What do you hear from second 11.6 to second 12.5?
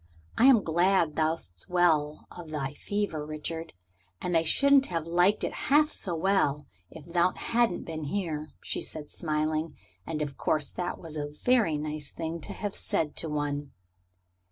nice thing